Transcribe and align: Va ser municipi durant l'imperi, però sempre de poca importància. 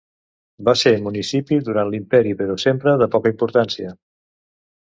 Va 0.69 0.73
ser 0.83 0.93
municipi 1.07 1.59
durant 1.67 1.91
l'imperi, 1.95 2.33
però 2.41 2.57
sempre 2.67 2.97
de 3.03 3.09
poca 3.17 3.33
importància. 3.37 3.97